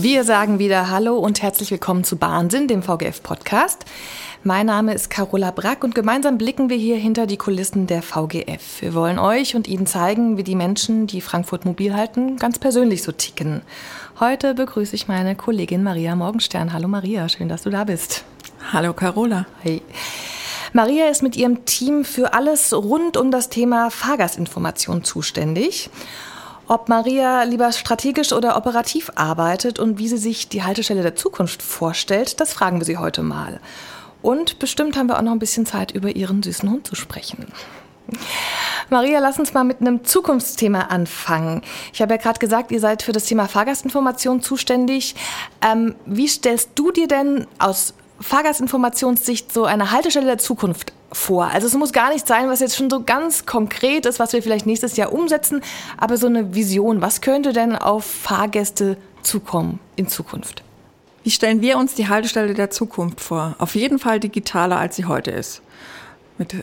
[0.00, 3.84] Wir sagen wieder Hallo und herzlich willkommen zu Bahnsinn, dem VGF-Podcast.
[4.44, 8.80] Mein Name ist Carola Brack und gemeinsam blicken wir hier hinter die Kulissen der VGF.
[8.80, 13.02] Wir wollen euch und Ihnen zeigen, wie die Menschen, die Frankfurt mobil halten, ganz persönlich
[13.02, 13.62] so ticken.
[14.20, 16.72] Heute begrüße ich meine Kollegin Maria Morgenstern.
[16.72, 18.24] Hallo Maria, schön, dass du da bist.
[18.72, 19.46] Hallo Carola.
[19.62, 19.82] Hey.
[20.72, 25.90] Maria ist mit ihrem Team für alles rund um das Thema Fahrgastinformation zuständig.
[26.68, 31.62] Ob Maria lieber strategisch oder operativ arbeitet und wie sie sich die Haltestelle der Zukunft
[31.62, 33.60] vorstellt, das fragen wir sie heute mal.
[34.20, 37.46] Und bestimmt haben wir auch noch ein bisschen Zeit, über ihren süßen Hund zu sprechen.
[38.90, 41.62] Maria, lass uns mal mit einem Zukunftsthema anfangen.
[41.92, 45.14] Ich habe ja gerade gesagt, ihr seid für das Thema Fahrgastinformation zuständig.
[45.62, 51.46] Ähm, wie stellst du dir denn aus Fahrgastinformationssicht so eine Haltestelle der Zukunft vor?
[51.46, 54.42] Also es muss gar nicht sein, was jetzt schon so ganz konkret ist, was wir
[54.42, 55.62] vielleicht nächstes Jahr umsetzen,
[55.96, 57.00] aber so eine Vision.
[57.00, 60.62] Was könnte denn auf Fahrgäste zukommen in Zukunft?
[61.22, 63.54] Wie stellen wir uns die Haltestelle der Zukunft vor?
[63.58, 65.62] Auf jeden Fall digitaler, als sie heute ist.
[66.38, 66.62] Mit äh,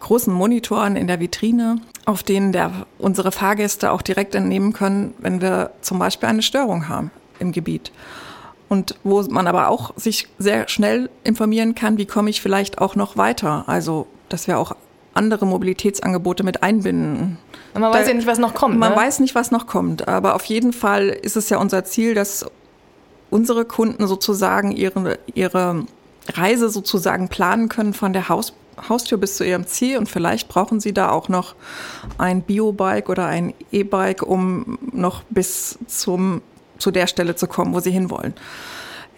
[0.00, 5.40] großen Monitoren in der Vitrine, auf denen der, unsere Fahrgäste auch direkt entnehmen können, wenn
[5.40, 7.92] wir zum Beispiel eine Störung haben im Gebiet
[8.70, 12.94] und wo man aber auch sich sehr schnell informieren kann, wie komme ich vielleicht auch
[12.94, 13.64] noch weiter.
[13.66, 14.76] Also, dass wir auch
[15.12, 17.36] andere Mobilitätsangebote mit einbinden.
[17.74, 18.78] Man da, weiß ja nicht, was noch kommt.
[18.78, 18.96] Man ne?
[18.96, 20.06] weiß nicht, was noch kommt.
[20.06, 22.46] Aber auf jeden Fall ist es ja unser Ziel, dass
[23.28, 25.84] unsere Kunden sozusagen ihre, ihre
[26.32, 28.54] Reise sozusagen planen können von der Haus,
[28.88, 29.98] Haustür bis zu ihrem Ziel.
[29.98, 31.56] Und vielleicht brauchen sie da auch noch
[32.18, 36.40] ein Biobike oder ein E-Bike, um noch bis zum
[36.80, 38.34] zu der Stelle zu kommen, wo sie hinwollen.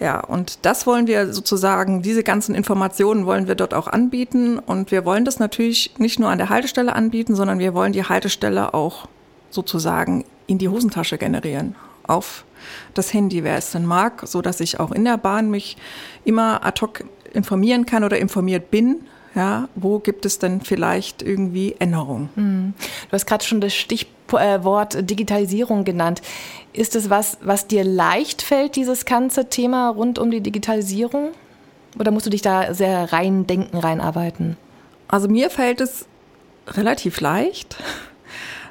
[0.00, 4.58] Ja, und das wollen wir sozusagen, diese ganzen Informationen wollen wir dort auch anbieten.
[4.58, 8.04] Und wir wollen das natürlich nicht nur an der Haltestelle anbieten, sondern wir wollen die
[8.04, 9.06] Haltestelle auch
[9.50, 11.76] sozusagen in die Hosentasche generieren.
[12.04, 12.44] Auf
[12.94, 15.76] das Handy, wer es denn mag, so dass ich auch in der Bahn mich
[16.24, 19.02] immer ad hoc informieren kann oder informiert bin,
[19.34, 22.28] ja, wo gibt es denn vielleicht irgendwie Änderungen?
[22.34, 22.74] Hm.
[23.08, 26.22] Du hast gerade schon das Stichwort Digitalisierung genannt.
[26.72, 31.30] Ist es was, was dir leicht fällt, dieses ganze Thema rund um die Digitalisierung?
[31.98, 34.56] Oder musst du dich da sehr rein denken, reinarbeiten?
[35.08, 36.06] Also mir fällt es
[36.68, 37.76] relativ leicht.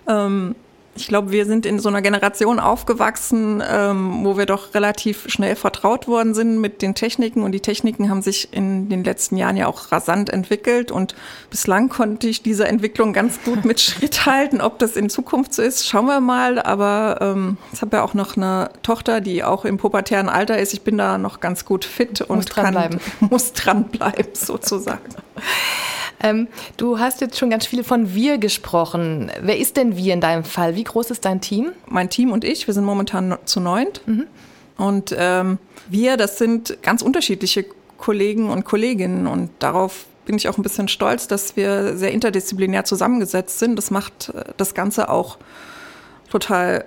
[0.07, 0.55] Ähm,
[0.95, 5.55] ich glaube, wir sind in so einer Generation aufgewachsen, ähm, wo wir doch relativ schnell
[5.55, 7.43] vertraut worden sind mit den Techniken.
[7.43, 10.91] Und die Techniken haben sich in den letzten Jahren ja auch rasant entwickelt.
[10.91, 11.15] Und
[11.49, 14.59] bislang konnte ich diese Entwicklung ganz gut mit Schritt halten.
[14.59, 16.59] Ob das in Zukunft so ist, schauen wir mal.
[16.59, 20.73] Aber ähm, ich habe ja auch noch eine Tochter, die auch im pubertären Alter ist.
[20.73, 22.99] Ich bin da noch ganz gut fit und muss dranbleiben.
[22.99, 25.15] Kann, muss dranbleiben, sozusagen.
[26.21, 29.31] Ähm, du hast jetzt schon ganz viel von wir gesprochen.
[29.41, 30.75] Wer ist denn wir in deinem Fall?
[30.75, 31.71] Wie groß ist dein Team?
[31.87, 34.01] Mein Team und ich, wir sind momentan zu neunt.
[34.05, 34.27] Mhm.
[34.77, 35.57] Und ähm,
[35.89, 37.65] wir, das sind ganz unterschiedliche
[37.97, 39.27] Kollegen und Kolleginnen.
[39.27, 43.75] Und darauf bin ich auch ein bisschen stolz, dass wir sehr interdisziplinär zusammengesetzt sind.
[43.75, 45.37] Das macht äh, das Ganze auch
[46.29, 46.85] total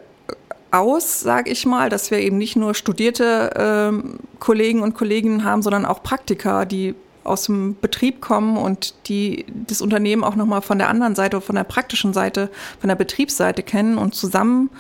[0.71, 5.63] aus, sage ich mal, dass wir eben nicht nur studierte ähm, Kollegen und Kolleginnen haben,
[5.63, 10.79] sondern auch Praktiker, die aus dem Betrieb kommen und die das Unternehmen auch nochmal von
[10.79, 14.71] der anderen Seite, von der praktischen Seite, von der Betriebsseite kennen und zusammen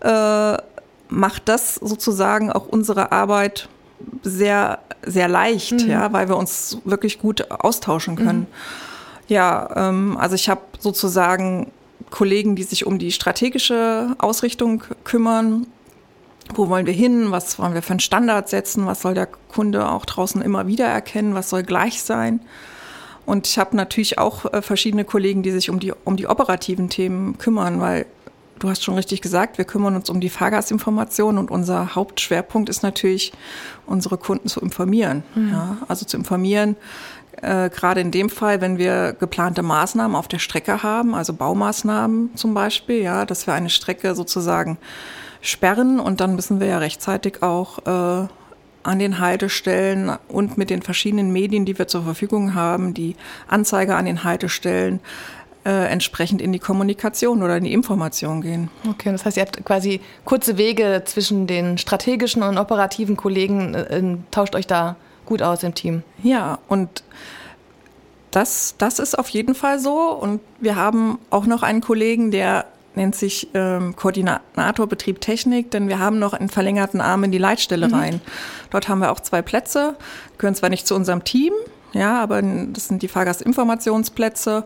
[0.00, 0.56] äh,
[1.08, 3.68] macht das sozusagen auch unsere Arbeit
[4.22, 5.90] sehr, sehr leicht, mhm.
[5.90, 8.40] ja, weil wir uns wirklich gut austauschen können.
[8.40, 8.46] Mhm.
[9.28, 11.70] Ja, ähm, also ich habe sozusagen
[12.10, 15.66] Kollegen, die sich um die strategische Ausrichtung kümmern
[16.54, 19.88] wo wollen wir hin, was wollen wir für einen Standard setzen, was soll der Kunde
[19.88, 22.40] auch draußen immer wieder erkennen, was soll gleich sein.
[23.24, 26.88] Und ich habe natürlich auch äh, verschiedene Kollegen, die sich um die, um die operativen
[26.88, 28.06] Themen kümmern, weil
[28.58, 32.82] du hast schon richtig gesagt, wir kümmern uns um die Fahrgastinformation und unser Hauptschwerpunkt ist
[32.82, 33.32] natürlich,
[33.86, 35.22] unsere Kunden zu informieren.
[35.34, 35.50] Mhm.
[35.50, 36.76] Ja, also zu informieren,
[37.40, 42.36] äh, gerade in dem Fall, wenn wir geplante Maßnahmen auf der Strecke haben, also Baumaßnahmen
[42.36, 44.78] zum Beispiel, ja, dass wir eine Strecke sozusagen
[45.42, 48.28] sperren und dann müssen wir ja rechtzeitig auch äh,
[48.84, 53.16] an den Haltestellen und mit den verschiedenen Medien, die wir zur Verfügung haben, die
[53.48, 55.00] Anzeige an den Haltestellen,
[55.64, 58.70] äh, entsprechend in die Kommunikation oder in die Information gehen.
[58.88, 64.16] Okay, das heißt, ihr habt quasi kurze Wege zwischen den strategischen und operativen Kollegen, äh,
[64.30, 64.96] tauscht euch da
[65.26, 66.02] gut aus im Team.
[66.22, 67.04] Ja, und
[68.32, 70.10] das, das ist auf jeden Fall so.
[70.10, 75.88] Und wir haben auch noch einen Kollegen, der nennt sich ähm, Koordinator Betrieb Technik, denn
[75.88, 77.94] wir haben noch einen verlängerten Arm in die Leitstelle mhm.
[77.94, 78.20] rein.
[78.70, 79.96] Dort haben wir auch zwei Plätze,
[80.38, 81.52] gehören zwar nicht zu unserem Team,
[81.92, 84.64] ja, aber das sind die Fahrgastinformationsplätze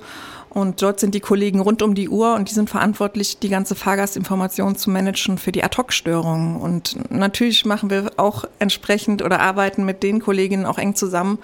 [0.57, 3.75] und dort sind die Kollegen rund um die Uhr und die sind verantwortlich, die ganze
[3.75, 6.57] Fahrgastinformation zu managen für die Ad-Hoc-Störungen.
[6.57, 11.39] Und natürlich machen wir auch entsprechend oder arbeiten mit den Kolleginnen auch eng zusammen,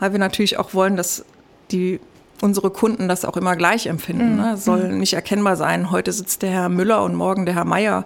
[0.00, 1.24] weil wir natürlich auch wollen, dass
[1.70, 1.98] die
[2.40, 4.36] unsere Kunden das auch immer gleich empfinden.
[4.36, 4.54] Ne?
[4.54, 4.98] Es soll mhm.
[4.98, 8.04] nicht erkennbar sein, heute sitzt der Herr Müller und morgen der Herr Meier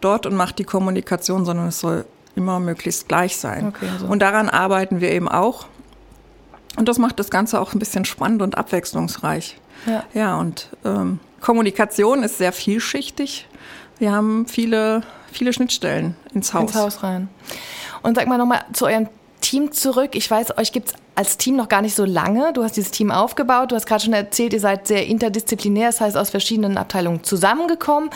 [0.00, 2.04] dort und macht die Kommunikation, sondern es soll
[2.36, 3.68] immer möglichst gleich sein.
[3.68, 4.06] Okay, also.
[4.06, 5.66] Und daran arbeiten wir eben auch.
[6.76, 9.58] Und das macht das Ganze auch ein bisschen spannend und abwechslungsreich.
[9.86, 13.48] Ja, ja und ähm, Kommunikation ist sehr vielschichtig.
[13.98, 16.70] Wir haben viele, viele Schnittstellen ins Haus.
[16.70, 17.28] Ins Haus rein.
[18.02, 19.08] Und sag mal nochmal zu eurem
[19.40, 20.10] Team zurück.
[20.14, 22.54] Ich weiß, euch gibt es als Team noch gar nicht so lange.
[22.54, 23.72] Du hast dieses Team aufgebaut.
[23.72, 28.08] Du hast gerade schon erzählt, ihr seid sehr interdisziplinär, das heißt aus verschiedenen Abteilungen zusammengekommen.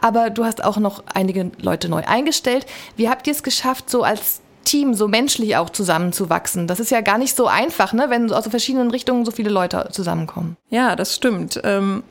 [0.00, 2.64] Aber du hast auch noch einige Leute neu eingestellt.
[2.94, 6.66] Wie habt ihr es geschafft, so als Team so menschlich auch zusammenzuwachsen.
[6.66, 9.50] Das ist ja gar nicht so einfach, ne, wenn aus so verschiedenen Richtungen so viele
[9.50, 10.56] Leute zusammenkommen.
[10.70, 11.60] Ja, das stimmt.
[11.64, 12.02] Ähm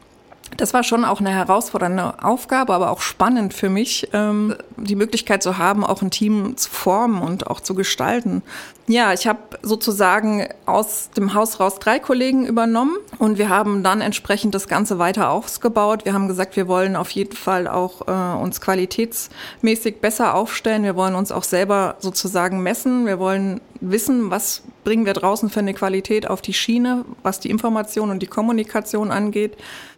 [0.58, 5.44] das war schon auch eine herausfordernde Aufgabe, aber auch spannend für mich, ähm, die Möglichkeit
[5.44, 8.42] zu haben, auch ein Team zu formen und auch zu gestalten.
[8.86, 14.02] Ja, ich habe sozusagen aus dem Haus raus drei Kollegen übernommen und wir haben dann
[14.02, 16.04] entsprechend das Ganze weiter ausgebaut.
[16.04, 20.84] Wir haben gesagt, wir wollen auf jeden Fall auch äh, uns qualitätsmäßig besser aufstellen.
[20.84, 23.06] Wir wollen uns auch selber sozusagen messen.
[23.06, 27.50] Wir wollen wissen, was bringen wir draußen für eine Qualität auf die Schiene, was die
[27.50, 29.56] Information und die Kommunikation angeht.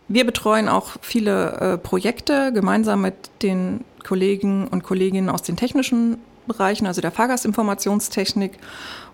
[0.08, 6.18] Wir betreuen auch viele äh, Projekte gemeinsam mit den Kollegen und Kolleginnen aus den technischen
[6.46, 8.60] Bereichen, also der Fahrgastinformationstechnik.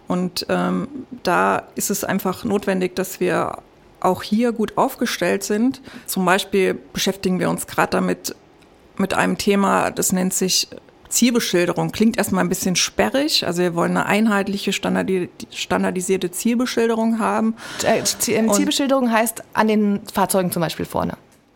[0.08, 0.88] Und ähm,
[1.24, 3.60] da ist es einfach notwendig, dass wir
[4.02, 5.82] auch hier gut aufgestellt sind.
[6.08, 8.36] Zum Beispiel beschäftigen wir uns gerade damit
[8.98, 10.68] mit einem Thema, das nennt sich
[11.12, 13.46] Zielbeschilderung klingt erstmal ein bisschen sperrig.
[13.46, 17.56] Also wir wollen eine einheitliche, standardisierte Zielbeschilderung haben.
[17.84, 21.14] Äh, Zielbeschilderung heißt an den Fahrzeugen zum Beispiel vorne.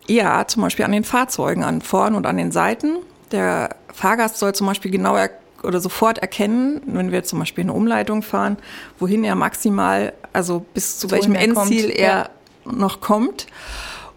[0.07, 2.97] Ja, zum Beispiel an den Fahrzeugen, an vorn und an den Seiten.
[3.31, 5.31] Der Fahrgast soll zum Beispiel genau er
[5.63, 8.57] oder sofort erkennen, wenn wir zum Beispiel eine Umleitung fahren,
[8.99, 12.29] wohin er maximal, also bis zu so welchem Endziel er
[12.65, 12.71] ja.
[12.71, 13.47] noch kommt.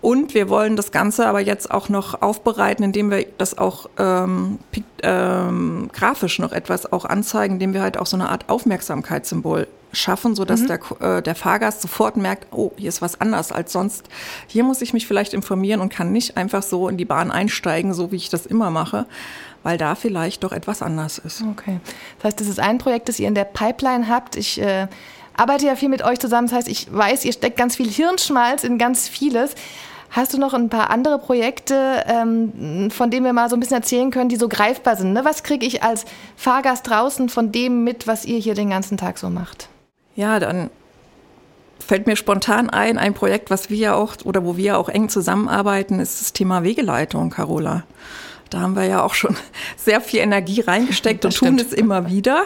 [0.00, 4.58] Und wir wollen das Ganze aber jetzt auch noch aufbereiten, indem wir das auch ähm,
[5.02, 10.34] ähm, grafisch noch etwas auch anzeigen, indem wir halt auch so eine Art Aufmerksamkeitssymbol schaffen,
[10.34, 10.66] sodass mhm.
[10.66, 14.04] der, äh, der Fahrgast sofort merkt, oh, hier ist was anders als sonst.
[14.46, 17.94] Hier muss ich mich vielleicht informieren und kann nicht einfach so in die Bahn einsteigen,
[17.94, 19.06] so wie ich das immer mache,
[19.62, 21.42] weil da vielleicht doch etwas anders ist.
[21.42, 21.80] Okay.
[22.18, 24.36] Das heißt, das ist ein Projekt, das ihr in der Pipeline habt.
[24.36, 24.88] Ich äh,
[25.34, 26.48] arbeite ja viel mit euch zusammen.
[26.48, 29.54] Das heißt, ich weiß, ihr steckt ganz viel Hirnschmalz in ganz vieles.
[30.10, 33.76] Hast du noch ein paar andere Projekte, ähm, von denen wir mal so ein bisschen
[33.76, 35.12] erzählen können, die so greifbar sind?
[35.12, 35.24] Ne?
[35.24, 36.04] Was kriege ich als
[36.36, 39.68] Fahrgast draußen von dem mit, was ihr hier den ganzen Tag so macht?
[40.16, 40.70] Ja, dann
[41.78, 46.00] fällt mir spontan ein, ein Projekt, was wir auch oder wo wir auch eng zusammenarbeiten,
[46.00, 47.84] ist das Thema Wegeleitung, Carola.
[48.50, 49.36] Da haben wir ja auch schon
[49.76, 51.60] sehr viel Energie reingesteckt das und stimmt.
[51.60, 52.44] tun es immer wieder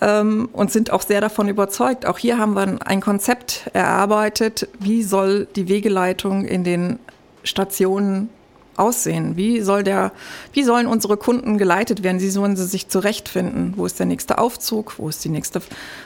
[0.00, 2.06] ähm, und sind auch sehr davon überzeugt.
[2.06, 6.98] Auch hier haben wir ein Konzept erarbeitet, wie soll die Wegeleitung in den
[7.42, 8.28] Stationen
[8.76, 9.36] aussehen?
[9.36, 10.12] Wie soll der,
[10.52, 12.20] wie sollen unsere Kunden geleitet werden?
[12.20, 13.74] Wie sollen sie sich zurechtfinden?
[13.76, 14.98] Wo ist der nächste Aufzug?
[14.98, 15.62] Wo ist die nächste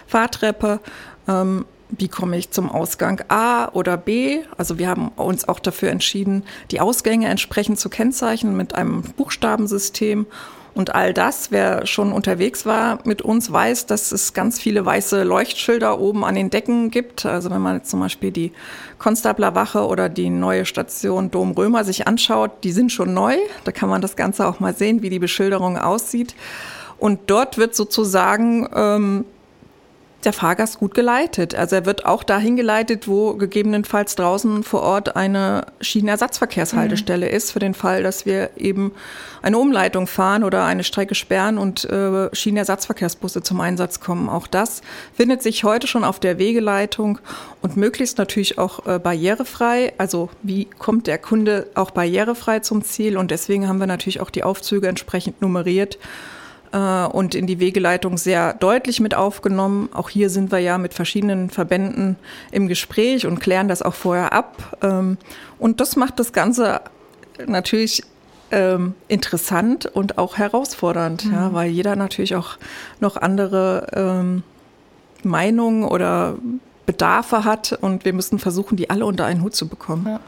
[0.06, 0.80] Fahrtreppe?
[1.26, 4.40] Ähm, wie komme ich zum Ausgang A oder B?
[4.56, 10.26] Also wir haben uns auch dafür entschieden, die Ausgänge entsprechend zu kennzeichnen mit einem Buchstabensystem
[10.78, 15.24] und all das, wer schon unterwegs war mit uns, weiß, dass es ganz viele weiße
[15.24, 17.26] Leuchtschilder oben an den Decken gibt.
[17.26, 18.52] Also wenn man jetzt zum Beispiel die
[18.98, 23.34] Konstablerwache oder die neue Station Dom Römer sich anschaut, die sind schon neu.
[23.64, 26.36] Da kann man das Ganze auch mal sehen, wie die Beschilderung aussieht.
[26.96, 29.24] Und dort wird sozusagen ähm,
[30.24, 31.54] der Fahrgast gut geleitet.
[31.54, 37.32] Also er wird auch dahin geleitet, wo gegebenenfalls draußen vor Ort eine Schienenersatzverkehrshaltestelle mhm.
[37.32, 38.92] ist, für den Fall, dass wir eben
[39.42, 44.28] eine Umleitung fahren oder eine Strecke sperren und äh, Schienenersatzverkehrsbusse zum Einsatz kommen.
[44.28, 44.82] Auch das
[45.14, 47.20] findet sich heute schon auf der Wegeleitung
[47.62, 49.92] und möglichst natürlich auch äh, barrierefrei.
[49.98, 53.16] Also wie kommt der Kunde auch barrierefrei zum Ziel?
[53.16, 55.96] Und deswegen haben wir natürlich auch die Aufzüge entsprechend nummeriert
[56.72, 59.88] äh, und in die Wegeleitung sehr deutlich mit aufgenommen.
[59.92, 62.16] Auch hier sind wir ja mit verschiedenen Verbänden
[62.50, 64.76] im Gespräch und klären das auch vorher ab.
[64.82, 65.18] Ähm,
[65.58, 66.80] und das macht das Ganze
[67.46, 68.02] natürlich
[68.50, 71.32] ähm, interessant und auch herausfordernd, mhm.
[71.32, 72.56] ja, weil jeder natürlich auch
[73.00, 74.42] noch andere ähm,
[75.22, 76.36] Meinungen oder
[76.86, 80.06] Bedarfe hat und wir müssen versuchen, die alle unter einen Hut zu bekommen.
[80.06, 80.20] Ja.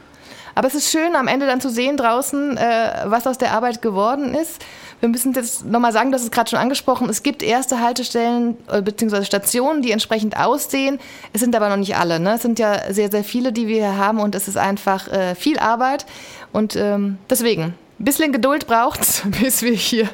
[0.55, 3.83] Aber es ist schön, am Ende dann zu sehen draußen, äh, was aus der Arbeit
[3.83, 4.63] geworden ist.
[5.01, 8.83] Wir müssen jetzt nochmal sagen, das ist gerade schon angesprochen, es gibt erste Haltestellen äh,
[8.83, 9.25] bzw.
[9.25, 10.99] Stationen, die entsprechend aussehen.
[11.33, 12.21] Es sind aber noch nicht alle.
[12.21, 12.35] Ne?
[12.35, 15.35] Es sind ja sehr, sehr viele, die wir hier haben und es ist einfach äh,
[15.35, 16.05] viel Arbeit.
[16.53, 20.09] Und ähm, deswegen, ein bisschen Geduld braucht es, bis wir hier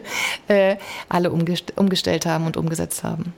[0.48, 0.76] äh,
[1.08, 3.32] alle umgest umgestellt haben und umgesetzt haben.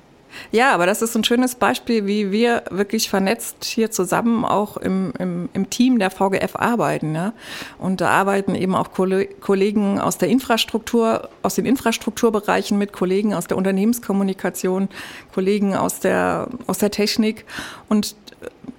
[0.50, 5.12] Ja, aber das ist ein schönes Beispiel, wie wir wirklich vernetzt hier zusammen auch im,
[5.18, 7.14] im, im Team der VGF arbeiten.
[7.14, 7.33] Ja?
[7.78, 13.47] Und da arbeiten eben auch Kollegen aus der Infrastruktur, aus den Infrastrukturbereichen mit, Kollegen aus
[13.47, 14.88] der Unternehmenskommunikation,
[15.33, 17.45] Kollegen aus der, aus der Technik.
[17.88, 18.16] Und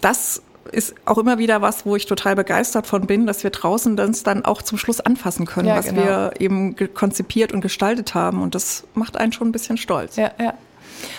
[0.01, 3.95] das ist auch immer wieder was, wo ich total begeistert von bin, dass wir draußen
[3.95, 6.03] das dann auch zum Schluss anfassen können, ja, was genau.
[6.03, 8.41] wir eben konzipiert und gestaltet haben.
[8.41, 10.15] Und das macht einen schon ein bisschen stolz.
[10.15, 10.53] Ja, ja.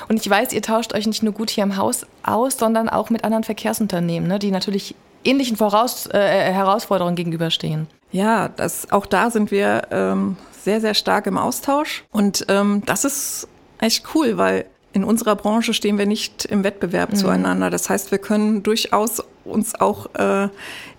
[0.08, 3.10] Und ich weiß, ihr tauscht euch nicht nur gut hier im Haus aus, sondern auch
[3.10, 4.94] mit anderen Verkehrsunternehmen, ne, die natürlich
[5.24, 7.86] ähnlichen Voraus äh, Herausforderungen gegenüberstehen.
[8.12, 12.04] Ja, das, auch da sind wir ähm, sehr, sehr stark im Austausch.
[12.10, 17.12] Und ähm, das ist echt cool, weil in unserer Branche stehen wir nicht im Wettbewerb
[17.12, 17.16] mhm.
[17.16, 17.70] zueinander.
[17.70, 20.48] Das heißt, wir können durchaus uns auch äh,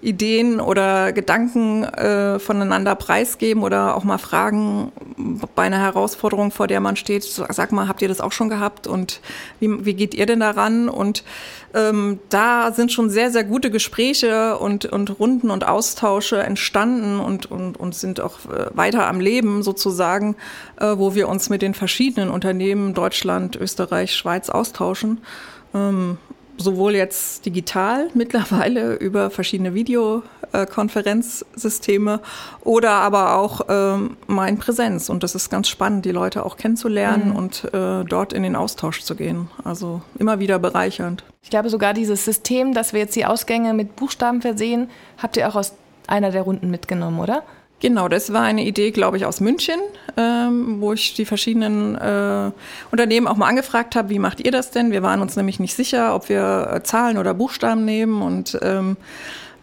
[0.01, 4.91] Ideen oder Gedanken äh, voneinander preisgeben oder auch mal fragen
[5.55, 8.87] bei einer Herausforderung, vor der man steht, sag mal, habt ihr das auch schon gehabt
[8.87, 9.21] und
[9.59, 10.89] wie, wie geht ihr denn daran?
[10.89, 11.23] Und
[11.73, 17.49] ähm, da sind schon sehr, sehr gute Gespräche und, und Runden und Austausche entstanden und,
[17.49, 20.35] und, und sind auch äh, weiter am Leben sozusagen,
[20.79, 25.19] äh, wo wir uns mit den verschiedenen Unternehmen Deutschland, Österreich, Schweiz austauschen.
[25.73, 26.17] Ähm,
[26.61, 32.21] sowohl jetzt digital mittlerweile über verschiedene Videokonferenzsysteme
[32.61, 35.09] oder aber auch ähm, mal in Präsenz.
[35.09, 37.35] Und das ist ganz spannend, die Leute auch kennenzulernen mhm.
[37.35, 39.49] und äh, dort in den Austausch zu gehen.
[39.63, 41.23] Also immer wieder bereichernd.
[41.43, 45.49] Ich glaube sogar dieses System, dass wir jetzt die Ausgänge mit Buchstaben versehen, habt ihr
[45.49, 45.73] auch aus
[46.07, 47.43] einer der Runden mitgenommen, oder?
[47.81, 49.79] Genau, das war eine Idee, glaube ich, aus München,
[50.15, 52.51] ähm, wo ich die verschiedenen äh,
[52.91, 54.91] Unternehmen auch mal angefragt habe, wie macht ihr das denn?
[54.91, 58.97] Wir waren uns nämlich nicht sicher, ob wir äh, Zahlen oder Buchstaben nehmen und ähm,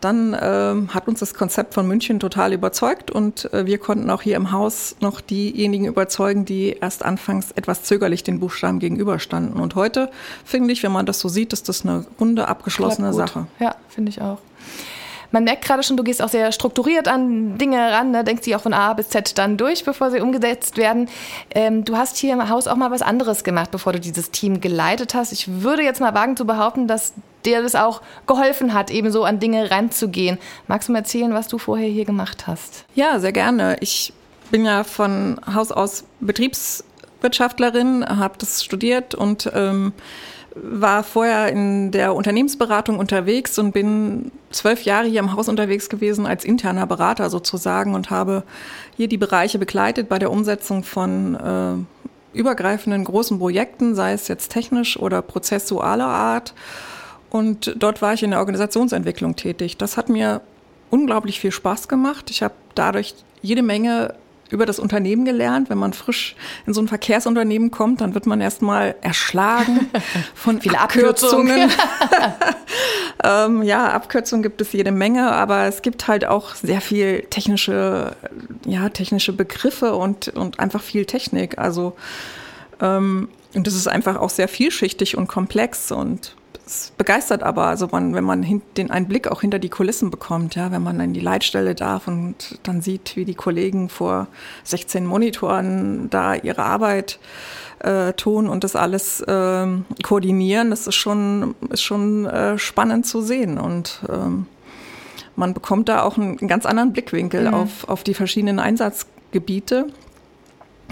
[0.01, 4.23] dann ähm, hat uns das Konzept von München total überzeugt und äh, wir konnten auch
[4.23, 9.61] hier im Haus noch diejenigen überzeugen, die erst anfangs etwas zögerlich den Buchstaben gegenüberstanden.
[9.61, 10.11] Und heute
[10.45, 13.47] finde ich, wenn man das so sieht, ist das eine runde, abgeschlossene Sache.
[13.61, 14.39] Ja, finde ich auch
[15.31, 18.25] man merkt gerade schon, du gehst auch sehr strukturiert an Dinge ran, ne?
[18.25, 21.09] denkst sie auch von A bis Z dann durch, bevor sie umgesetzt werden.
[21.55, 24.61] Ähm, du hast hier im Haus auch mal was anderes gemacht, bevor du dieses Team
[24.61, 25.33] geleitet hast.
[25.33, 29.25] Ich würde jetzt mal wagen zu behaupten, dass dir das auch geholfen hat, eben so
[29.25, 30.39] an Dinge ranzugehen.
[30.67, 32.85] Magst du mir erzählen, was du vorher hier gemacht hast?
[32.95, 33.77] Ja, sehr gerne.
[33.81, 34.13] Ich
[34.51, 39.93] bin ja von Haus aus Betriebswirtschaftlerin, habe das studiert und ähm,
[40.62, 46.27] war vorher in der Unternehmensberatung unterwegs und bin zwölf Jahre hier im Haus unterwegs gewesen
[46.27, 48.43] als interner Berater sozusagen und habe
[48.97, 54.50] hier die Bereiche begleitet bei der Umsetzung von äh, übergreifenden großen Projekten, sei es jetzt
[54.50, 56.55] technisch oder prozessualer Art.
[57.31, 59.77] Und dort war ich in der Organisationsentwicklung tätig.
[59.77, 60.41] Das hat mir
[60.91, 62.31] unglaublich viel Spaß gemacht.
[62.31, 64.15] Ich habe dadurch jede Menge
[64.50, 65.71] über das Unternehmen gelernt.
[65.71, 66.37] Wenn man frisch
[66.67, 69.90] in so ein Verkehrsunternehmen kommt, dann wird man erstmal erschlagen
[70.35, 71.71] von Viele Abkürzungen.
[73.25, 78.17] ähm, ja, Abkürzungen gibt es jede Menge, aber es gibt halt auch sehr viel technische,
[78.67, 81.59] ja, technische Begriffe und, und einfach viel Technik.
[81.59, 81.95] Also,
[82.81, 86.37] ähm, und das ist einfach auch sehr vielschichtig und komplex und
[86.67, 90.55] es begeistert aber, also man, wenn man den einen Blick auch hinter die Kulissen bekommt,
[90.55, 94.26] ja, wenn man in die Leitstelle darf und dann sieht, wie die Kollegen vor
[94.64, 97.19] 16 Monitoren da ihre Arbeit
[97.78, 99.67] äh, tun und das alles äh,
[100.02, 104.47] koordinieren, das ist schon, ist schon äh, spannend zu sehen und ähm,
[105.37, 107.55] man bekommt da auch einen, einen ganz anderen Blickwinkel mhm.
[107.55, 109.87] auf, auf die verschiedenen Einsatzgebiete.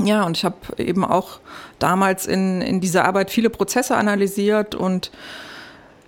[0.03, 1.41] Ja, und ich habe eben auch
[1.79, 5.11] damals in, in dieser Arbeit viele Prozesse analysiert und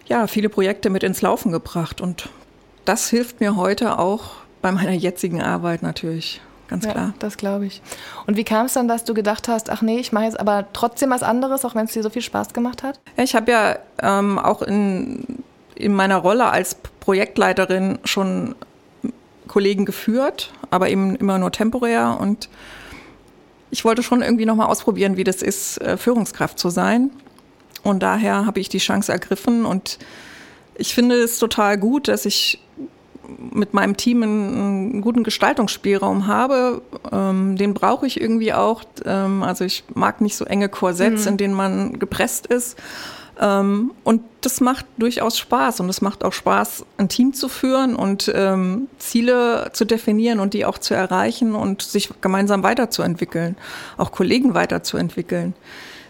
[0.07, 2.01] ja, viele Projekte mit ins Laufen gebracht.
[2.01, 2.29] Und
[2.85, 6.41] das hilft mir heute auch bei meiner jetzigen Arbeit natürlich.
[6.69, 6.97] Ganz klar.
[6.97, 7.81] Ja, das glaube ich.
[8.27, 10.67] Und wie kam es dann, dass du gedacht hast, ach nee, ich mache jetzt aber
[10.75, 13.01] trotzdem was anderes, auch wenn es dir so viel Spaß gemacht hat?
[13.17, 15.43] Ich habe ja ähm, auch in,
[15.75, 18.55] in meiner Rolle als Projektleiterin schon
[19.47, 22.19] Kollegen geführt, aber eben immer nur temporär.
[22.21, 22.51] Und
[23.71, 27.11] ich wollte schon irgendwie nochmal ausprobieren, wie das ist, äh, Führungskraft zu sein.
[27.83, 29.99] Und daher habe ich die Chance ergriffen und
[30.75, 32.61] ich finde es total gut, dass ich
[33.53, 36.83] mit meinem Team einen, guten Gestaltungsspielraum habe.
[37.13, 38.85] Ähm, den brauche ich irgendwie auch.
[39.05, 41.33] Ähm, also ich mag nicht so enge Korsetts, mhm.
[41.33, 42.79] in denen man gepresst ist.
[43.41, 47.95] Ähm, und das macht durchaus Spaß und es macht auch Spaß, ein Team zu führen
[47.95, 53.57] und ähm, Ziele zu definieren und die auch zu erreichen und sich gemeinsam weiterzuentwickeln,
[53.97, 55.55] auch Kollegen weiterzuentwickeln.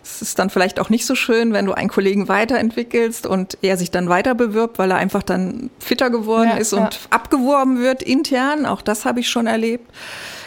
[0.03, 3.77] Es ist dann vielleicht auch nicht so schön, wenn du einen Kollegen weiterentwickelst und er
[3.77, 7.01] sich dann weiter bewirbt, weil er einfach dann fitter geworden ja, ist und ja.
[7.11, 8.65] abgeworben wird intern.
[8.65, 9.91] Auch das habe ich schon erlebt.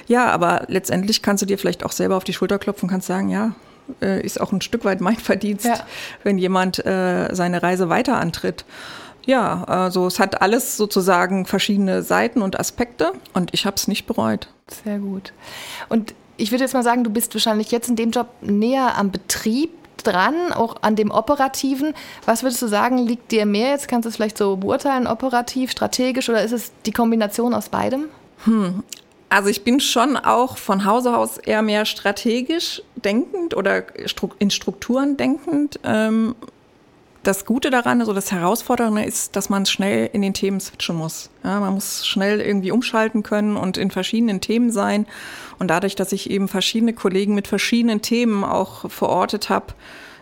[0.08, 3.08] Ja, aber letztendlich kannst du dir vielleicht auch selber auf die Schulter klopfen und kannst
[3.08, 3.54] sagen, ja,
[4.02, 5.80] äh, ist auch ein Stück weit mein Verdienst, ja.
[6.24, 8.66] wenn jemand äh, seine Reise weiter antritt.
[9.26, 14.08] Ja, also es hat alles sozusagen verschiedene Seiten und Aspekte und ich habe es nicht
[14.08, 14.48] bereut.
[14.84, 15.34] Sehr gut.
[15.90, 19.12] Und ich würde jetzt mal sagen, du bist wahrscheinlich jetzt in dem Job näher am
[19.12, 21.94] Betrieb dran, auch an dem Operativen.
[22.26, 23.88] Was würdest du sagen, liegt dir mehr jetzt?
[23.88, 28.06] Kannst du es vielleicht so beurteilen, operativ, strategisch oder ist es die Kombination aus beidem?
[28.46, 28.84] Hm.
[29.32, 33.86] Also ich bin schon auch von Hause aus eher mehr strategisch denkend oder
[34.40, 35.80] in Strukturen denkend.
[35.86, 36.36] Ähm,
[37.24, 41.30] das Gute daran, also das Herausfordernde ist, dass man schnell in den Themen switchen muss.
[41.46, 45.08] Ja, man muss schnell irgendwie umschalten können und in verschiedenen Themen sein.
[45.60, 49.68] Und dadurch, dass ich eben verschiedene Kollegen mit verschiedenen Themen auch verortet habe,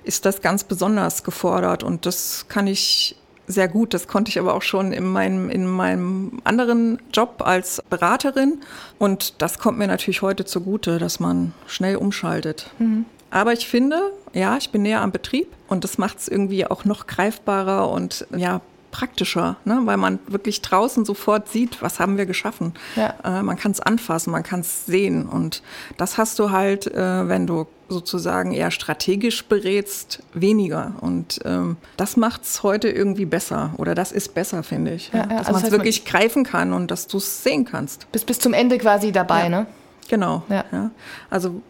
[0.04, 1.82] ist das ganz besonders gefordert.
[1.82, 3.16] Und das kann ich
[3.50, 3.94] sehr gut.
[3.94, 8.62] Das konnte ich aber auch schon in meinem, in meinem anderen Job als Beraterin.
[9.00, 12.70] Und das kommt mir natürlich heute zugute, dass man schnell umschaltet.
[12.78, 13.06] Mhm.
[13.32, 16.86] Aber ich finde, ja, ich bin näher am Betrieb und das macht es irgendwie auch
[16.86, 19.82] noch greifbarer und ja, praktischer, ne?
[19.84, 22.74] weil man wirklich draußen sofort sieht, was haben wir geschaffen.
[22.96, 23.14] Ja.
[23.24, 25.28] Äh, man kann es anfassen, man kann es sehen.
[25.28, 25.62] Und
[25.98, 30.94] das hast du halt, äh, wenn du sozusagen eher strategisch berätst, weniger.
[31.02, 33.74] Und ähm, das macht es heute irgendwie besser.
[33.78, 35.12] Oder das ist besser, finde ich.
[35.12, 35.26] Ja, ja.
[35.26, 38.12] Dass also man es wirklich greifen kann und dass du es sehen kannst.
[38.12, 39.66] Bis, bis zum Ende quasi dabei, ne?
[40.08, 40.44] Genau.
[40.50, 40.92] Ja.
[41.30, 41.62] Also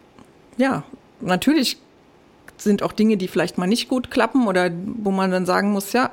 [0.56, 0.84] ja,
[1.20, 1.78] natürlich
[2.58, 4.70] sind auch Dinge, die vielleicht mal nicht gut klappen oder
[5.02, 6.10] wo man dann sagen muss, ja,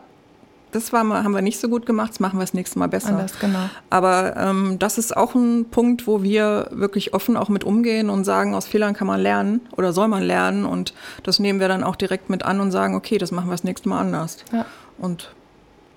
[0.72, 2.88] das war mal, haben wir nicht so gut gemacht, das machen wir das nächste Mal
[2.88, 3.10] besser.
[3.10, 3.70] Anders, genau.
[3.90, 8.24] Aber ähm, das ist auch ein Punkt, wo wir wirklich offen auch mit umgehen und
[8.26, 10.94] sagen, aus Fehlern kann man lernen oder soll man lernen und
[11.24, 13.64] das nehmen wir dann auch direkt mit an und sagen, okay, das machen wir das
[13.64, 14.38] nächste Mal anders.
[14.52, 14.66] Ja.
[14.98, 15.32] Und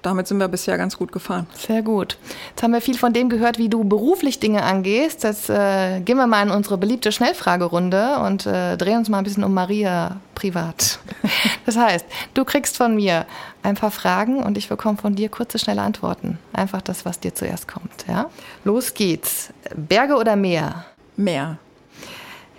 [0.02, 1.46] damit sind wir bisher ganz gut gefahren.
[1.54, 2.16] Sehr gut.
[2.50, 5.24] Jetzt haben wir viel von dem gehört, wie du beruflich Dinge angehst.
[5.24, 9.24] Jetzt äh, gehen wir mal in unsere beliebte Schnellfragerunde und äh, drehen uns mal ein
[9.24, 10.98] bisschen um Maria privat.
[11.66, 13.26] Das heißt, du kriegst von mir
[13.62, 16.38] ein paar Fragen und ich bekomme von dir kurze, schnelle Antworten.
[16.52, 18.06] Einfach das, was dir zuerst kommt.
[18.08, 18.28] Ja?
[18.64, 19.52] Los geht's.
[19.76, 20.84] Berge oder Meer?
[21.16, 21.58] Meer.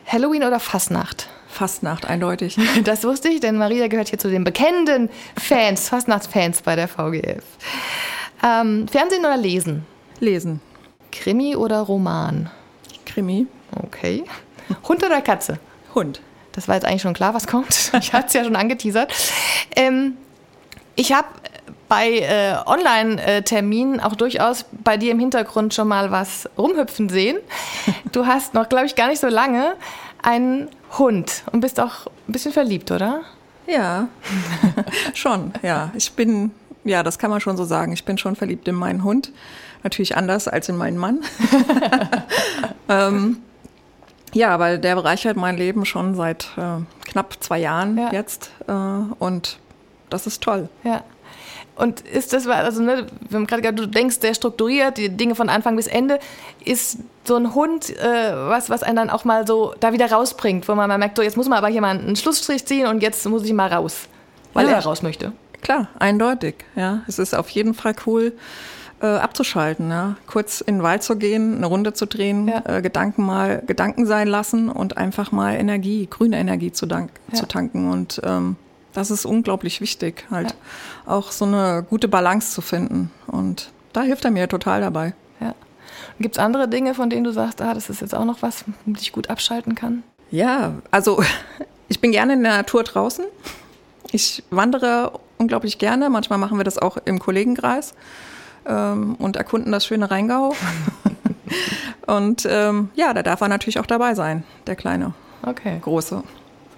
[0.06, 1.27] Halloween oder Fastnacht?
[1.51, 2.57] Fastnacht, eindeutig.
[2.83, 5.09] Das wusste ich, denn Maria gehört hier zu den bekennenden
[5.39, 7.43] Fans, Fastnachtsfans bei der VGF.
[8.43, 9.85] Ähm, Fernsehen oder Lesen?
[10.19, 10.61] Lesen.
[11.11, 12.49] Krimi oder Roman?
[13.05, 13.47] Krimi.
[13.75, 14.23] Okay.
[14.87, 15.59] Hund oder Katze?
[15.93, 16.21] Hund.
[16.53, 17.91] Das war jetzt eigentlich schon klar, was kommt.
[17.99, 19.13] Ich hatte es ja schon angeteasert.
[19.75, 20.17] Ähm,
[20.95, 21.27] ich habe
[21.87, 27.37] bei äh, Online-Terminen auch durchaus bei dir im Hintergrund schon mal was rumhüpfen sehen.
[28.13, 29.75] Du hast noch, glaube ich, gar nicht so lange
[30.23, 33.21] einen Hund und bist auch ein bisschen verliebt, oder?
[33.67, 34.07] Ja,
[35.13, 35.91] schon, ja.
[35.95, 36.51] Ich bin,
[36.84, 37.93] ja, das kann man schon so sagen.
[37.93, 39.31] Ich bin schon verliebt in meinen Hund.
[39.84, 41.21] Natürlich anders als in meinen Mann.
[42.89, 43.38] ähm,
[44.34, 48.12] ja, aber der bereichert mein Leben schon seit äh, knapp zwei Jahren ja.
[48.12, 48.51] jetzt.
[48.67, 49.60] Äh, und
[50.10, 50.69] das ist toll.
[50.84, 51.03] Ja.
[51.75, 55.36] Und ist das, also ne, wir haben gerade gesagt, du denkst sehr strukturiert, die Dinge
[55.36, 56.19] von Anfang bis Ende.
[56.63, 60.67] Ist so ein Hund äh, was, was einen dann auch mal so da wieder rausbringt,
[60.67, 63.01] wo man mal merkt, so jetzt muss man aber hier mal einen Schlussstrich ziehen und
[63.01, 64.07] jetzt muss ich mal raus,
[64.53, 64.73] weil ja.
[64.73, 65.31] er raus möchte.
[65.62, 66.55] Klar, eindeutig.
[66.75, 68.34] Ja, es ist auf jeden Fall cool.
[69.01, 70.15] Äh, abzuschalten, ja?
[70.27, 72.62] kurz in den Wald zu gehen, eine Runde zu drehen, ja.
[72.65, 77.39] äh, Gedanken mal Gedanken sein lassen und einfach mal Energie, grüne Energie zu, dank, ja.
[77.39, 78.57] zu tanken und ähm,
[78.93, 81.13] das ist unglaublich wichtig, halt ja.
[81.13, 83.12] auch so eine gute Balance zu finden.
[83.27, 85.13] Und da hilft er mir total dabei.
[85.39, 85.56] Ja.
[86.19, 88.65] Gibt es andere Dinge, von denen du sagst, ah, das ist jetzt auch noch was,
[88.86, 90.04] womit ich gut abschalten kann?
[90.30, 91.23] Ja, also
[91.88, 93.25] ich bin gerne in der Natur draußen.
[94.12, 96.10] Ich wandere unglaublich gerne.
[96.10, 97.93] Manchmal machen wir das auch im Kollegenkreis
[98.65, 100.54] ähm, und erkunden das schöne Rheingau.
[102.08, 105.13] und ähm, ja, da darf er natürlich auch dabei sein, der Kleine.
[105.43, 105.80] Okay.
[105.82, 106.23] Große.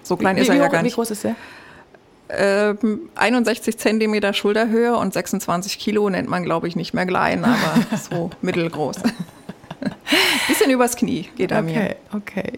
[0.02, 0.92] So klein wie, ist er ja gar nicht.
[0.92, 1.34] Wie groß ist er?
[2.36, 7.96] 61 ähm, Zentimeter Schulterhöhe und 26 Kilo nennt man, glaube ich, nicht mehr klein, aber
[8.10, 8.96] so mittelgroß.
[10.48, 12.18] Bisschen übers Knie geht er okay, mir.
[12.18, 12.52] Okay.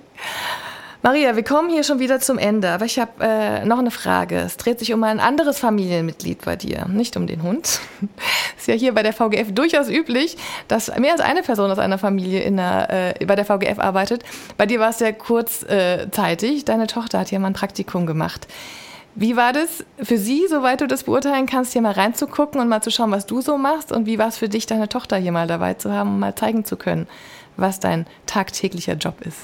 [1.06, 4.38] Maria, wir kommen hier schon wieder zum Ende, aber ich habe äh, noch eine Frage.
[4.38, 7.78] Es dreht sich um ein anderes Familienmitglied bei dir, nicht um den Hund.
[8.58, 10.36] Ist ja hier bei der VGF durchaus üblich,
[10.66, 14.24] dass mehr als eine Person aus einer Familie in der, äh, bei der VGF arbeitet.
[14.56, 16.64] Bei dir war es sehr kurzzeitig.
[16.64, 18.48] Deine Tochter hat hier mal ein Praktikum gemacht.
[19.18, 22.82] Wie war das für Sie, soweit du das beurteilen kannst, hier mal reinzugucken und mal
[22.82, 23.90] zu schauen, was du so machst?
[23.90, 26.34] Und wie war es für dich, deine Tochter hier mal dabei zu haben und mal
[26.34, 27.06] zeigen zu können,
[27.56, 29.38] was dein tagtäglicher Job ist?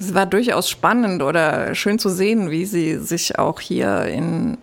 [0.00, 4.56] Es war durchaus spannend oder schön zu sehen, wie sie sich auch hier in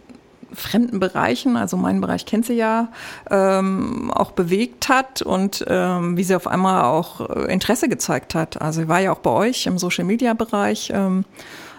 [0.51, 2.88] fremden Bereichen, also meinen Bereich kennt sie ja,
[3.30, 8.62] ähm, auch bewegt hat und ähm, wie sie auf einmal auch Interesse gezeigt hat.
[8.62, 10.91] Also sie war ja auch bei euch im Social-Media-Bereich.
[10.91, 11.25] Ähm,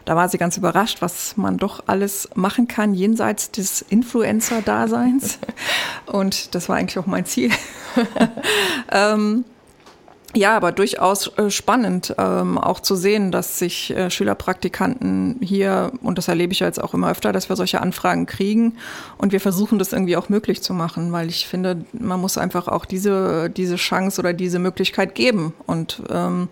[0.06, 5.38] da war sie ganz überrascht, was man doch alles machen kann jenseits des Influencer-Daseins.
[6.06, 7.50] Und das war eigentlich auch mein Ziel.
[8.92, 9.44] ähm,
[10.36, 16.18] ja, aber durchaus äh, spannend, ähm, auch zu sehen, dass sich äh, Schülerpraktikanten hier, und
[16.18, 18.76] das erlebe ich ja jetzt auch immer öfter, dass wir solche Anfragen kriegen
[19.18, 22.68] und wir versuchen das irgendwie auch möglich zu machen, weil ich finde, man muss einfach
[22.68, 26.48] auch diese, diese Chance oder diese Möglichkeit geben und ähm,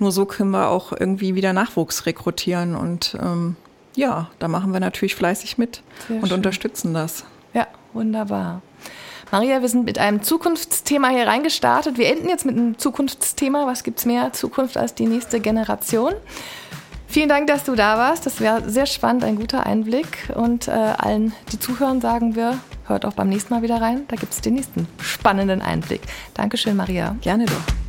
[0.00, 2.74] nur so können wir auch irgendwie wieder Nachwuchs rekrutieren.
[2.74, 3.56] Und ähm,
[3.94, 6.36] ja, da machen wir natürlich fleißig mit Sehr und schön.
[6.38, 7.24] unterstützen das.
[7.52, 8.62] Ja, wunderbar.
[9.30, 11.98] Maria, wir sind mit einem Zukunftsthema hier reingestartet.
[11.98, 13.66] Wir enden jetzt mit einem Zukunftsthema.
[13.66, 16.12] Was gibt es mehr Zukunft als die nächste Generation?
[17.08, 18.26] Vielen Dank, dass du da warst.
[18.26, 20.32] Das wäre sehr spannend, ein guter Einblick.
[20.34, 24.02] Und äh, allen, die zuhören, sagen wir, hört auch beim nächsten Mal wieder rein.
[24.08, 26.02] Da gibt es den nächsten spannenden Einblick.
[26.34, 27.16] Dankeschön, Maria.
[27.20, 27.83] Gerne doch.